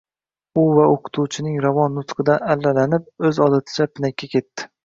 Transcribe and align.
u 0.61 0.63
va 0.77 0.85
o‘qituvchining 0.93 1.59
ravon 1.67 1.93
nutqidan 1.99 2.49
allalanib, 2.57 3.07
o‘z 3.31 3.45
odaticha, 3.49 3.89
pinakka 4.01 4.33
ketdi. 4.35 4.69